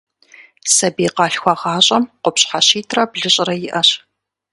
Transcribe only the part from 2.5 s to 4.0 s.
щитӏрэ блыщӏрэ иӏэщ.